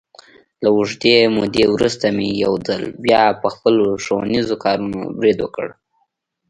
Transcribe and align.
له 0.63 0.69
اوږدې 0.75 1.17
مودې 1.35 1.65
ورسته 1.73 2.07
مې 2.17 2.29
یو 2.43 2.53
ځل 2.67 2.83
بیا، 3.03 3.23
په 3.41 3.47
خپلو 3.53 3.85
ښوونیزو 4.03 4.55
کارونو 4.63 4.99
برید 5.19 5.37
وکړ. 5.41 5.67